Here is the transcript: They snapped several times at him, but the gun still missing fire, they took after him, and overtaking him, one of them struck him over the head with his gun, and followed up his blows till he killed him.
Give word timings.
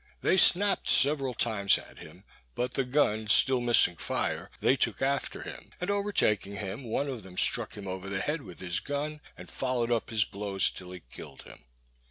They 0.21 0.35
snapped 0.35 0.89
several 0.89 1.35
times 1.35 1.77
at 1.77 1.99
him, 1.99 2.23
but 2.55 2.73
the 2.73 2.83
gun 2.85 3.27
still 3.27 3.61
missing 3.61 3.97
fire, 3.97 4.49
they 4.59 4.75
took 4.75 4.99
after 4.99 5.43
him, 5.43 5.73
and 5.79 5.91
overtaking 5.91 6.55
him, 6.55 6.83
one 6.85 7.07
of 7.07 7.21
them 7.21 7.37
struck 7.37 7.75
him 7.77 7.85
over 7.87 8.09
the 8.09 8.19
head 8.21 8.41
with 8.41 8.61
his 8.61 8.79
gun, 8.79 9.21
and 9.37 9.47
followed 9.47 9.91
up 9.91 10.09
his 10.09 10.25
blows 10.25 10.71
till 10.71 10.89
he 10.91 11.01
killed 11.11 11.43
him. 11.43 11.65